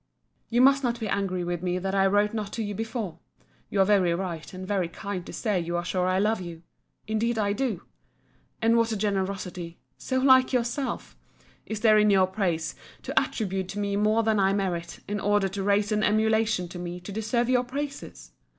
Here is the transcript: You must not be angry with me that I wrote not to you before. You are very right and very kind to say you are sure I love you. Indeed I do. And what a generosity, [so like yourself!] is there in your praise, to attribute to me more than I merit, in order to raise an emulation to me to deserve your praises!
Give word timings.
You 0.49 0.61
must 0.61 0.83
not 0.83 0.99
be 0.99 1.07
angry 1.07 1.43
with 1.43 1.61
me 1.61 1.77
that 1.77 1.93
I 1.93 2.07
wrote 2.07 2.33
not 2.33 2.51
to 2.53 2.63
you 2.63 2.73
before. 2.73 3.19
You 3.69 3.81
are 3.81 3.85
very 3.85 4.15
right 4.15 4.51
and 4.51 4.67
very 4.67 4.87
kind 4.89 5.23
to 5.27 5.31
say 5.31 5.59
you 5.59 5.77
are 5.77 5.85
sure 5.85 6.07
I 6.07 6.17
love 6.17 6.41
you. 6.41 6.63
Indeed 7.05 7.37
I 7.37 7.53
do. 7.53 7.83
And 8.63 8.75
what 8.77 8.91
a 8.91 8.97
generosity, 8.97 9.77
[so 9.99 10.17
like 10.17 10.53
yourself!] 10.53 11.15
is 11.67 11.81
there 11.81 11.99
in 11.99 12.09
your 12.09 12.25
praise, 12.25 12.73
to 13.03 13.19
attribute 13.19 13.67
to 13.69 13.79
me 13.79 13.95
more 13.95 14.23
than 14.23 14.39
I 14.39 14.53
merit, 14.53 15.01
in 15.07 15.19
order 15.19 15.47
to 15.49 15.61
raise 15.61 15.91
an 15.91 16.01
emulation 16.01 16.67
to 16.69 16.79
me 16.79 16.99
to 16.99 17.11
deserve 17.11 17.47
your 17.47 17.63
praises! 17.63 18.31